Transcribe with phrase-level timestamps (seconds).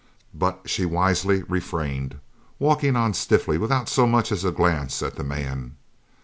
[0.33, 2.19] But she wisely refrained,
[2.57, 5.75] walking on stiffly without so much as a glance at the man.